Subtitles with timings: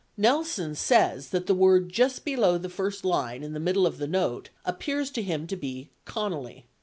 [0.15, 3.99] 45 Nelson says that the word just below the first line in the middle of
[3.99, 6.63] the note appears to him to be "Connally."